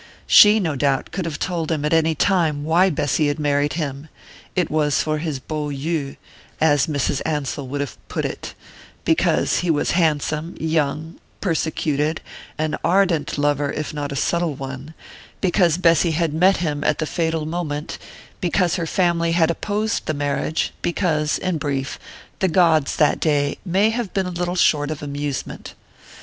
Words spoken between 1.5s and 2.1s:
him at